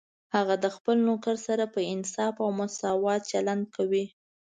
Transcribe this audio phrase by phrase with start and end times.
[0.35, 4.05] هغه د خپل نوکر سره په انصاف او مساوات چلند کوي